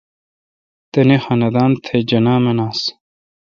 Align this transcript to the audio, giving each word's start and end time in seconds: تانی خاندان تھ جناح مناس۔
تانی 0.91 1.17
خاندان 1.23 1.71
تھ 1.83 1.89
جناح 2.09 2.37
مناس۔ 2.43 2.79